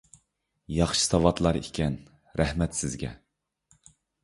[0.77, 1.99] ياخشى ساۋاتلار ئىكەن،
[2.43, 3.15] رەھمەت سىزگە!